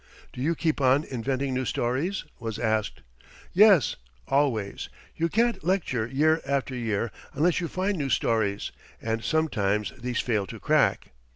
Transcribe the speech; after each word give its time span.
"Do 0.33 0.41
you 0.41 0.55
keep 0.55 0.81
on 0.81 1.03
inventing 1.03 1.53
new 1.53 1.63
stories?" 1.63 2.23
was 2.39 2.57
asked. 2.57 3.01
"Yes, 3.53 3.97
always. 4.27 4.89
You 5.15 5.29
can't 5.29 5.63
lecture 5.63 6.07
year 6.07 6.41
after 6.43 6.73
year 6.73 7.11
unless 7.35 7.61
you 7.61 7.67
find 7.67 7.99
new 7.99 8.09
stories, 8.09 8.71
and 8.99 9.23
sometimes 9.23 9.93
these 10.01 10.19
fail 10.19 10.47
to 10.47 10.59
crack. 10.59 11.09